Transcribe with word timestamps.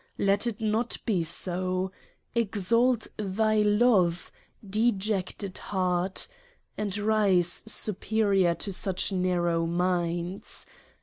Let 0.17 0.47
it 0.47 0.59
not 0.59 0.97
be 1.05 1.21
so. 1.23 1.91
EXALT 2.33 3.05
THY 3.17 3.57
LOVE: 3.61 4.31
DE 4.67 4.91
JECTED 4.93 5.59
HEART 5.59 6.27
and 6.75 6.97
rise 6.97 7.61
superior 7.67 8.55
to 8.55 8.73
such 8.73 9.11
narrow 9.11 9.67
minds. 9.67 10.65